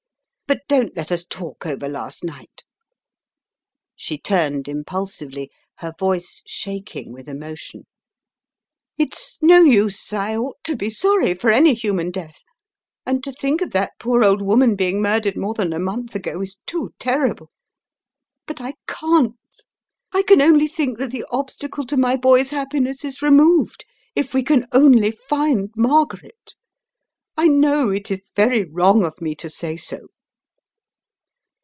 But 0.51 0.67
don't 0.67 0.93
let 0.97 1.13
us 1.13 1.23
talk 1.23 1.65
over 1.65 1.87
last 1.87 2.25
night." 2.25 2.63
She 3.95 4.17
turned 4.17 4.67
impulsively, 4.67 5.49
her 5.77 5.93
voice 5.97 6.43
shaking 6.45 7.13
with 7.13 7.29
emotion. 7.29 7.85
"It's 8.97 9.41
no 9.41 9.61
use, 9.63 10.11
I 10.11 10.35
ought 10.35 10.61
to 10.65 10.75
be 10.75 10.89
sorry 10.89 11.35
for 11.35 11.51
any 11.51 11.73
human 11.73 12.11
death— 12.11 12.41
and 13.05 13.23
to 13.23 13.31
think 13.31 13.61
of 13.61 13.71
that 13.71 13.93
poor 13.97 14.25
old 14.25 14.41
woman 14.41 14.75
being 14.75 15.01
murdered 15.01 15.37
more 15.37 15.53
than 15.53 15.71
a 15.71 15.79
month 15.79 16.15
ago 16.15 16.41
is 16.41 16.57
too 16.65 16.93
terrible— 16.99 17.49
but 18.45 18.59
I 18.59 18.73
can't! 18.87 19.35
I 20.11 20.21
can 20.21 20.41
only 20.41 20.67
think 20.67 20.97
that 20.97 21.11
the 21.11 21.23
obstacle 21.31 21.85
to 21.85 21.95
my 21.95 22.17
boy's 22.17 22.49
happi 22.49 22.81
ness 22.81 23.05
is 23.05 23.21
removed, 23.21 23.85
if 24.17 24.33
we 24.33 24.43
can 24.43 24.67
only 24.73 25.11
find 25.11 25.69
Margaret. 25.77 26.55
I 27.37 27.47
know 27.47 27.89
it 27.91 28.11
is 28.11 28.19
very 28.35 28.65
wrong 28.65 29.05
of 29.05 29.21
me 29.21 29.33
to 29.35 29.49
say 29.49 29.77
so." 29.77 30.07